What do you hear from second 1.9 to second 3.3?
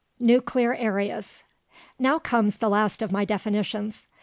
Now comes the last of my